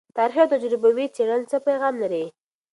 [0.17, 2.25] تاریخي او تجربوي څیړنې څه پیغام لري؟